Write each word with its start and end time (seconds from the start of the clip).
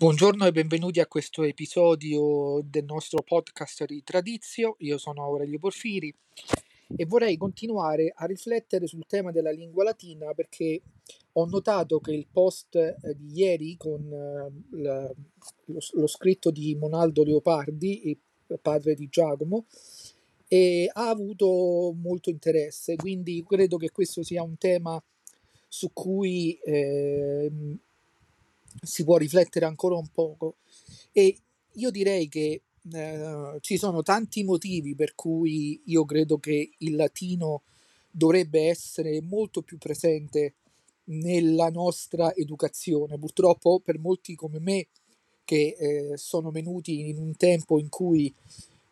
Buongiorno 0.00 0.46
e 0.46 0.52
benvenuti 0.52 1.00
a 1.00 1.08
questo 1.08 1.42
episodio 1.42 2.60
del 2.62 2.84
nostro 2.84 3.20
podcast 3.20 3.84
di 3.84 4.00
Tradizio. 4.04 4.76
Io 4.78 4.96
sono 4.96 5.24
Aurelio 5.24 5.58
Porfiri 5.58 6.14
e 6.94 7.04
vorrei 7.04 7.36
continuare 7.36 8.12
a 8.14 8.24
riflettere 8.24 8.86
sul 8.86 9.06
tema 9.08 9.32
della 9.32 9.50
lingua 9.50 9.82
latina 9.82 10.32
perché 10.34 10.82
ho 11.32 11.46
notato 11.46 11.98
che 11.98 12.12
il 12.12 12.28
post 12.30 12.76
eh, 12.76 12.96
di 13.16 13.40
ieri 13.40 13.76
con 13.76 14.00
eh, 14.08 14.80
la, 14.80 15.12
lo, 15.64 15.78
lo, 15.94 16.06
scritto 16.06 16.52
di 16.52 16.76
Monaldo 16.76 17.24
Leopardi, 17.24 18.16
padre 18.62 18.94
di 18.94 19.08
Giacomo, 19.08 19.66
ha 20.92 21.08
avuto 21.08 21.92
molto 22.00 22.30
interesse, 22.30 22.94
quindi 22.94 23.44
credo 23.44 23.76
che 23.76 23.90
questo 23.90 24.22
sia 24.22 24.44
un 24.44 24.58
tema 24.58 25.02
su 25.66 25.90
cui 25.92 26.56
eh, 26.62 27.50
si 28.82 29.04
può 29.04 29.16
riflettere 29.16 29.64
ancora 29.64 29.96
un 29.96 30.08
poco 30.08 30.56
e 31.12 31.36
io 31.72 31.90
direi 31.90 32.28
che 32.28 32.62
eh, 32.92 33.58
ci 33.60 33.76
sono 33.76 34.02
tanti 34.02 34.44
motivi 34.44 34.94
per 34.94 35.14
cui 35.14 35.82
io 35.86 36.04
credo 36.04 36.38
che 36.38 36.70
il 36.78 36.96
latino 36.96 37.62
dovrebbe 38.10 38.68
essere 38.68 39.20
molto 39.22 39.62
più 39.62 39.78
presente 39.78 40.54
nella 41.04 41.70
nostra 41.70 42.34
educazione. 42.34 43.18
Purtroppo 43.18 43.80
per 43.80 43.98
molti 43.98 44.34
come 44.34 44.58
me 44.58 44.88
che 45.44 45.76
eh, 45.78 46.16
sono 46.16 46.50
venuti 46.50 47.08
in 47.08 47.18
un 47.18 47.36
tempo 47.36 47.78
in 47.78 47.88
cui 47.88 48.32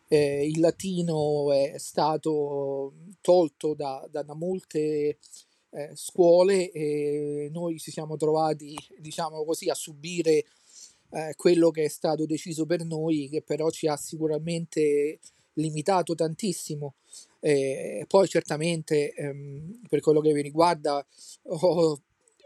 eh, 0.07 0.47
il 0.47 0.59
latino 0.59 1.51
è 1.51 1.75
stato 1.77 2.93
tolto 3.21 3.73
da, 3.73 4.07
da, 4.09 4.23
da 4.23 4.33
molte 4.33 5.17
eh, 5.71 5.91
scuole 5.93 6.71
e 6.71 7.49
noi 7.51 7.79
ci 7.79 7.91
siamo 7.91 8.15
trovati, 8.15 8.75
diciamo 8.97 9.43
così, 9.43 9.69
a 9.69 9.75
subire 9.75 10.45
eh, 11.11 11.33
quello 11.35 11.71
che 11.71 11.85
è 11.85 11.89
stato 11.89 12.25
deciso 12.25 12.65
per 12.65 12.83
noi, 12.83 13.29
che 13.29 13.41
però 13.41 13.69
ci 13.69 13.87
ha 13.87 13.95
sicuramente 13.95 15.19
limitato 15.53 16.15
tantissimo. 16.15 16.95
Eh, 17.39 18.05
poi 18.07 18.27
certamente 18.27 19.13
ehm, 19.13 19.81
per 19.87 19.99
quello 20.01 20.21
che 20.21 20.33
mi 20.33 20.41
riguarda 20.41 21.05
ho 21.43 22.01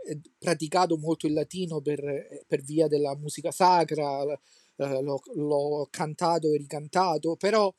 eh, 0.05 0.19
praticato 0.37 0.97
molto 0.97 1.27
il 1.27 1.33
latino 1.33 1.79
per, 1.81 2.43
per 2.47 2.61
via 2.61 2.87
della 2.87 3.15
musica 3.15 3.51
sacra, 3.51 4.21
eh, 4.23 5.01
l'ho, 5.01 5.21
l'ho, 5.35 5.87
cantato 5.89 6.51
e 6.51 6.57
ricantato, 6.57 7.35
però 7.35 7.73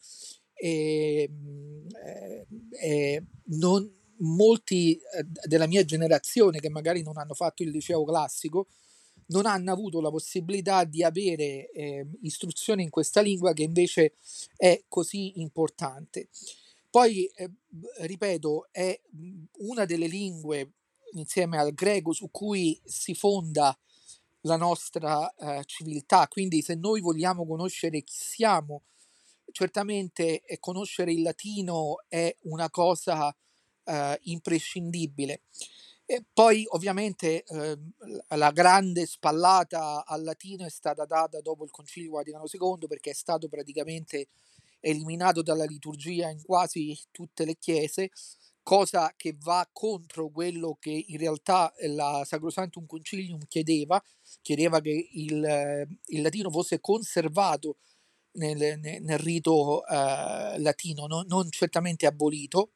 ehm, 0.55 1.87
eh, 2.05 2.47
eh, 2.81 3.25
non, 3.45 3.91
molti 4.23 4.95
eh, 4.95 5.25
della 5.47 5.67
mia 5.67 5.85
generazione 5.85 6.61
che 6.61 6.71
magari 6.71 7.03
non 7.03 7.19
hanno 7.19 7.35
fatto 7.35 7.63
il 7.63 7.71
liceo 7.71 8.05
classico 8.05 8.69
non 9.27 9.47
hanno 9.47 9.73
avuto 9.73 10.01
la 10.01 10.11
possibilità 10.11 10.85
di 10.85 11.03
avere 11.03 11.71
eh, 11.71 12.07
istruzione 12.23 12.83
in 12.83 12.91
questa 12.91 13.21
lingua 13.21 13.53
che 13.53 13.63
invece 13.63 14.17
è 14.57 14.85
così 14.89 15.41
importante. 15.41 16.29
Poi, 16.91 17.25
eh, 17.35 17.51
ripeto, 18.01 18.69
è 18.71 19.01
una 19.59 19.85
delle 19.87 20.07
lingue 20.07 20.73
insieme 21.13 21.59
al 21.59 21.73
greco 21.73 22.13
su 22.13 22.31
cui 22.31 22.79
si 22.85 23.15
fonda 23.15 23.77
la 24.43 24.57
nostra 24.57 25.33
eh, 25.35 25.63
civiltà, 25.65 26.27
quindi 26.29 26.63
se 26.63 26.75
noi 26.75 27.01
vogliamo 27.01 27.47
conoscere 27.47 28.03
chi 28.03 28.17
siamo, 28.17 28.83
certamente 29.53 30.43
eh, 30.43 30.59
conoscere 30.59 31.13
il 31.13 31.23
latino 31.23 32.05
è 32.09 32.35
una 32.43 32.69
cosa 32.71 33.35
eh, 33.85 34.19
imprescindibile. 34.25 35.43
E 36.05 36.25
poi 36.33 36.65
ovviamente 36.69 37.45
eh, 37.45 37.79
la 38.29 38.51
grande 38.51 39.07
spallata 39.07 40.05
al 40.05 40.23
latino 40.23 40.67
è 40.67 40.71
stata 40.71 41.05
data 41.05 41.41
dopo 41.41 41.65
il 41.65 41.71
Concilio 41.71 42.13
Vaticano 42.13 42.45
II 42.51 42.87
perché 42.87 43.11
è 43.11 43.15
stato 43.15 43.49
praticamente 43.49 44.29
eliminato 44.81 45.43
dalla 45.43 45.65
liturgia 45.65 46.29
in 46.29 46.43
quasi 46.43 46.99
tutte 47.11 47.45
le 47.45 47.57
chiese, 47.57 48.11
cosa 48.63 49.15
che 49.17 49.37
va 49.39 49.67
contro 49.73 50.29
quello 50.29 50.77
che 50.79 51.05
in 51.09 51.19
realtà 51.19 51.73
la 51.87 52.23
Sacrosantum 52.25 52.87
Concilium 52.87 53.47
chiedeva, 53.47 54.03
chiedeva 54.43 54.81
che 54.81 55.09
il, 55.13 55.89
il 56.07 56.21
latino 56.23 56.51
fosse 56.51 56.81
conservato 56.81 57.77
nel, 58.33 58.79
nel, 58.79 59.19
rito 59.19 59.87
eh, 59.87 60.59
latino, 60.59 61.07
no? 61.07 61.25
non 61.27 61.51
certamente 61.51 62.07
abolito, 62.07 62.73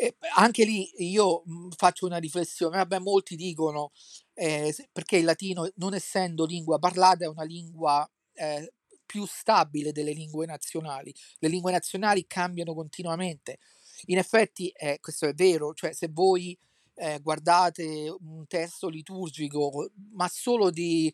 e 0.00 0.14
anche 0.36 0.64
lì 0.64 0.88
io 1.10 1.42
mhmm, 1.44 1.70
faccio 1.76 2.06
una 2.06 2.18
riflessione, 2.18 2.76
vabbè, 2.76 3.00
molti 3.00 3.34
dicono 3.34 3.90
eh, 4.32 4.72
perché 4.92 5.16
il 5.16 5.24
latino, 5.24 5.68
non 5.74 5.92
essendo 5.92 6.44
lingua 6.44 6.78
parlata, 6.78 7.24
è 7.24 7.28
una 7.28 7.42
lingua 7.42 8.08
eh, 8.34 8.72
più 9.04 9.26
stabile 9.26 9.90
delle 9.90 10.12
lingue 10.12 10.46
nazionali. 10.46 11.12
Le 11.40 11.48
lingue 11.48 11.72
nazionali 11.72 12.28
cambiano 12.28 12.74
continuamente. 12.74 13.58
In 14.06 14.18
effetti, 14.18 14.68
eh, 14.68 15.00
questo 15.00 15.26
è 15.26 15.34
vero, 15.34 15.74
cioè 15.74 15.92
se 15.92 16.06
voi 16.12 16.56
eh, 16.94 17.18
guardate 17.20 18.16
un 18.20 18.46
testo 18.46 18.88
liturgico, 18.88 19.90
ma 20.12 20.28
solo 20.28 20.70
di 20.70 21.12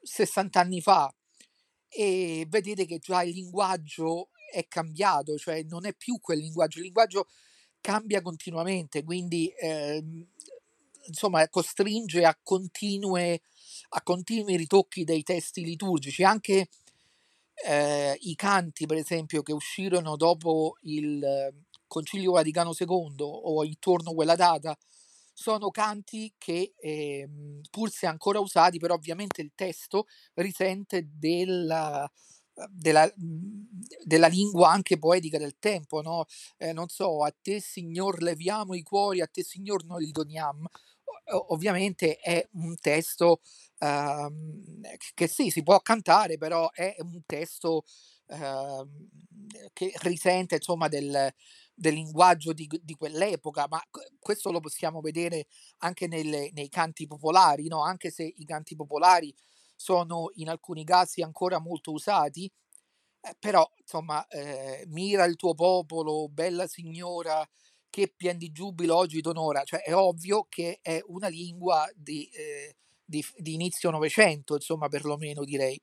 60 0.00 0.58
anni 0.58 0.80
fa, 0.80 1.14
e 1.88 2.46
vedete 2.48 2.86
che 2.86 2.98
già 3.00 3.22
il 3.22 3.34
linguaggio 3.34 4.30
è 4.50 4.66
cambiato, 4.66 5.36
cioè 5.36 5.62
non 5.64 5.84
è 5.84 5.92
più 5.94 6.18
quel 6.20 6.38
linguaggio, 6.38 6.78
il 6.78 6.84
linguaggio 6.84 7.26
cambia 7.88 8.20
continuamente, 8.20 9.02
quindi 9.02 9.50
ehm, 9.58 10.26
insomma 11.06 11.48
costringe 11.48 12.22
a, 12.22 12.38
continue, 12.42 13.40
a 13.90 14.02
continui 14.02 14.58
ritocchi 14.58 15.04
dei 15.04 15.22
testi 15.22 15.64
liturgici, 15.64 16.22
anche 16.22 16.68
eh, 17.66 18.14
i 18.20 18.34
canti 18.34 18.84
per 18.84 18.98
esempio 18.98 19.40
che 19.40 19.54
uscirono 19.54 20.16
dopo 20.16 20.76
il 20.82 21.24
Concilio 21.86 22.32
Vaticano 22.32 22.74
II 22.78 23.14
o 23.20 23.64
intorno 23.64 24.10
a 24.10 24.14
quella 24.14 24.36
data, 24.36 24.76
sono 25.32 25.70
canti 25.70 26.34
che 26.36 26.74
eh, 26.78 27.26
pur 27.70 27.90
se 27.90 28.04
ancora 28.04 28.38
usati, 28.38 28.78
però 28.78 28.92
ovviamente 28.92 29.40
il 29.40 29.52
testo 29.54 30.08
risente 30.34 31.08
della, 31.10 32.06
della, 32.70 33.10
della, 34.04 34.26
lingua 34.26 34.70
anche 34.70 34.98
poetica 34.98 35.38
del 35.38 35.58
tempo, 35.58 36.02
no? 36.02 36.24
Eh, 36.56 36.72
non 36.72 36.88
so, 36.88 37.22
a 37.22 37.34
te 37.40 37.60
Signor 37.60 38.22
leviamo 38.22 38.74
i 38.74 38.82
cuori, 38.82 39.20
a 39.20 39.26
te 39.26 39.42
Signor 39.42 39.84
noi 39.84 40.06
li 40.06 40.10
doniamo. 40.10 40.68
ovviamente 41.48 42.16
è 42.16 42.46
un 42.52 42.76
testo 42.80 43.40
uh, 43.78 44.80
che 45.14 45.26
sì, 45.26 45.50
si 45.50 45.62
può 45.62 45.78
cantare, 45.80 46.38
però 46.38 46.70
è 46.72 46.96
un 47.00 47.22
testo 47.26 47.84
uh, 48.26 48.88
che 49.72 49.92
risente 50.02 50.56
insomma 50.56 50.88
del, 50.88 51.32
del 51.74 51.94
linguaggio 51.94 52.52
di, 52.52 52.68
di, 52.82 52.94
quell'epoca, 52.94 53.66
ma 53.68 53.80
questo 54.18 54.50
lo 54.50 54.60
possiamo 54.60 55.00
vedere 55.00 55.46
anche 55.78 56.08
nelle, 56.08 56.50
nei 56.52 56.68
canti 56.68 57.06
popolari, 57.06 57.68
no? 57.68 57.82
anche 57.84 58.10
se 58.10 58.24
i 58.24 58.44
canti 58.44 58.74
popolari 58.74 59.32
sono 59.78 60.30
in 60.34 60.48
alcuni 60.48 60.82
casi 60.84 61.22
ancora 61.22 61.60
molto 61.60 61.92
usati, 61.92 62.50
eh, 63.20 63.36
però 63.38 63.68
insomma 63.76 64.26
eh, 64.26 64.84
mira 64.88 65.24
il 65.24 65.36
tuo 65.36 65.54
popolo, 65.54 66.28
bella 66.28 66.66
signora, 66.66 67.48
che 67.88 68.12
pien 68.14 68.36
di 68.38 68.50
giubilo 68.50 68.96
oggi 68.96 69.20
t'onora, 69.20 69.62
cioè 69.64 69.80
è 69.82 69.94
ovvio 69.94 70.46
che 70.48 70.80
è 70.82 71.00
una 71.06 71.28
lingua 71.28 71.88
di, 71.94 72.28
eh, 72.32 72.76
di, 73.04 73.24
di 73.36 73.54
inizio 73.54 73.90
Novecento, 73.90 74.54
insomma 74.54 74.88
perlomeno 74.88 75.44
direi. 75.44 75.80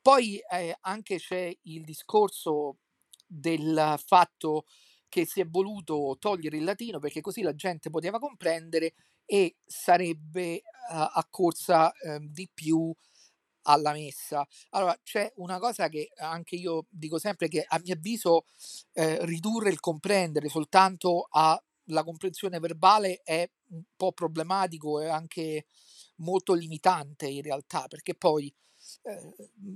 Poi 0.00 0.38
eh, 0.50 0.76
anche 0.80 1.18
c'è 1.18 1.54
il 1.62 1.84
discorso 1.84 2.78
del 3.26 3.96
fatto 4.04 4.64
che 5.08 5.26
si 5.26 5.40
è 5.40 5.46
voluto 5.46 6.16
togliere 6.18 6.56
il 6.56 6.64
latino 6.64 6.98
perché 6.98 7.20
così 7.20 7.42
la 7.42 7.54
gente 7.54 7.90
poteva 7.90 8.18
comprendere 8.18 8.94
e 9.24 9.56
sarebbe 9.64 10.62
accorsa 10.88 11.88
uh, 11.88 12.18
di 12.20 12.48
più 12.52 12.94
alla 13.66 13.92
messa. 13.92 14.46
Allora, 14.70 14.98
c'è 15.02 15.32
una 15.36 15.58
cosa 15.58 15.88
che 15.88 16.10
anche 16.16 16.56
io 16.56 16.86
dico 16.88 17.18
sempre 17.18 17.48
che 17.48 17.64
a 17.66 17.80
mio 17.82 17.94
avviso 17.94 18.44
eh, 18.92 19.24
ridurre 19.24 19.70
il 19.70 19.80
comprendere 19.80 20.48
soltanto 20.48 21.28
alla 21.30 22.04
comprensione 22.04 22.58
verbale 22.58 23.20
è 23.22 23.48
un 23.70 23.82
po' 23.96 24.12
problematico 24.12 25.00
e 25.00 25.08
anche 25.08 25.66
molto 26.16 26.54
limitante 26.54 27.26
in 27.26 27.42
realtà, 27.42 27.86
perché 27.88 28.14
poi 28.14 28.52
eh, 29.02 29.34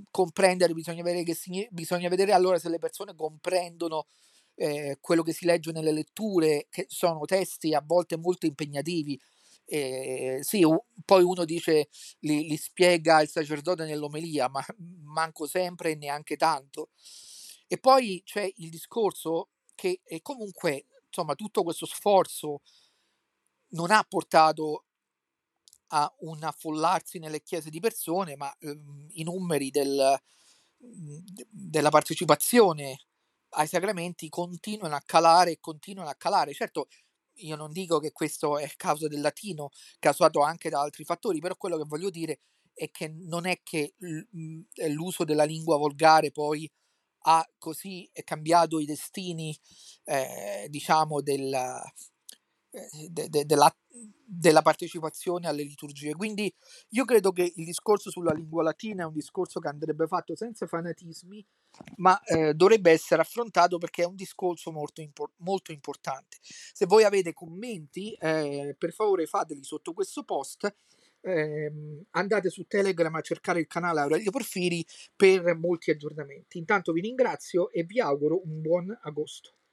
comprendere 0.09 0.73
bisogna 0.73 1.03
vedere, 1.03 1.23
che 1.23 1.35
signi- 1.35 1.67
bisogna 1.69 2.09
vedere 2.09 2.31
allora 2.31 2.57
se 2.57 2.69
le 2.69 2.79
persone 2.79 3.13
comprendono 3.13 4.05
eh, 4.55 4.97
quello 5.01 5.23
che 5.23 5.33
si 5.33 5.45
legge 5.45 5.71
nelle 5.71 5.91
letture, 5.91 6.67
che 6.69 6.85
sono 6.87 7.25
testi 7.25 7.73
a 7.73 7.83
volte 7.85 8.17
molto 8.17 8.45
impegnativi, 8.45 9.19
eh, 9.77 10.39
sì, 10.41 10.63
u- 10.63 10.83
poi 11.05 11.23
uno 11.23 11.45
dice 11.45 11.89
li, 12.19 12.47
li, 12.47 12.57
spiega 12.57 13.21
il 13.21 13.29
sacerdote 13.29 13.85
nell'omelia, 13.85 14.49
ma 14.49 14.63
manco 15.03 15.47
sempre 15.47 15.91
e 15.91 15.95
neanche 15.95 16.35
tanto. 16.37 16.89
E 17.67 17.77
poi 17.77 18.21
c'è 18.25 18.51
il 18.57 18.69
discorso 18.69 19.49
che 19.75 20.01
comunque, 20.21 20.85
insomma, 21.07 21.35
tutto 21.35 21.63
questo 21.63 21.85
sforzo 21.85 22.61
non 23.77 23.89
ha 23.91 24.01
portato 24.03 24.85
a 25.93 26.11
un 26.19 26.43
affollarsi 26.43 27.19
nelle 27.19 27.41
chiese 27.43 27.69
di 27.69 27.79
persone, 27.79 28.35
ma 28.35 28.53
ehm, 28.59 29.07
i 29.11 29.23
numeri 29.23 29.69
del, 29.71 30.19
della 30.77 31.89
partecipazione 31.89 33.05
ai 33.55 33.67
sacramenti 33.67 34.29
continuano 34.29 34.95
a 34.95 35.01
calare 35.05 35.51
e 35.51 35.59
continuano 35.59 36.09
a 36.09 36.15
calare. 36.15 36.53
Certo, 36.53 36.87
io 37.41 37.55
non 37.55 37.71
dico 37.71 37.99
che 37.99 38.11
questo 38.11 38.57
è 38.57 38.69
causa 38.77 39.07
del 39.07 39.21
latino, 39.21 39.69
causato 39.99 40.41
anche 40.41 40.69
da 40.69 40.81
altri 40.81 41.03
fattori, 41.03 41.39
però 41.39 41.55
quello 41.55 41.77
che 41.77 41.85
voglio 41.87 42.09
dire 42.09 42.39
è 42.73 42.89
che 42.91 43.09
non 43.09 43.45
è 43.45 43.59
che 43.63 43.95
l'uso 44.89 45.23
della 45.23 45.43
lingua 45.43 45.77
volgare 45.77 46.31
poi 46.31 46.69
ha 47.25 47.47
così 47.57 48.09
cambiato 48.23 48.79
i 48.79 48.85
destini, 48.85 49.55
eh, 50.05 50.67
diciamo, 50.69 51.21
eh, 51.53 51.93
de, 53.09 53.29
de, 53.29 53.45
della, 53.45 53.75
della, 54.25 54.61
partecipazione 54.61 55.47
alle 55.47 55.63
liturgie. 55.63 56.15
Quindi 56.15 56.53
io 56.89 57.05
credo 57.05 57.31
che 57.31 57.51
il 57.55 57.65
discorso 57.65 58.09
sulla 58.09 58.31
lingua 58.31 58.63
latina 58.63 59.03
è 59.03 59.05
un 59.05 59.13
discorso 59.13 59.59
che 59.59 59.67
andrebbe 59.67 60.07
fatto 60.07 60.35
senza 60.35 60.65
fanatismi, 60.67 61.45
ma 61.97 62.19
eh, 62.23 62.53
dovrebbe 62.53 62.91
essere 62.91 63.21
affrontato 63.21 63.77
perché 63.77 64.03
è 64.03 64.07
un 64.07 64.15
discorso 64.15 64.71
molto, 64.71 65.01
impor- 65.01 65.33
molto 65.37 65.71
importante. 65.71 66.37
Se 66.41 66.85
voi 66.85 67.03
avete 67.03 67.33
commenti, 67.33 68.13
eh, 68.13 68.75
per 68.77 68.93
favore 68.93 69.25
fateli 69.25 69.63
sotto 69.63 69.93
questo 69.93 70.23
post. 70.23 70.73
Eh, 71.23 71.71
andate 72.11 72.49
su 72.49 72.65
Telegram 72.65 73.13
a 73.13 73.21
cercare 73.21 73.59
il 73.59 73.67
canale 73.67 73.99
Aurelio 73.99 74.31
Porfiri 74.31 74.83
per 75.15 75.55
molti 75.55 75.91
aggiornamenti. 75.91 76.57
Intanto 76.57 76.91
vi 76.93 77.01
ringrazio 77.01 77.69
e 77.69 77.83
vi 77.83 77.99
auguro 77.99 78.41
un 78.43 78.59
buon 78.59 78.97
agosto. 79.03 79.57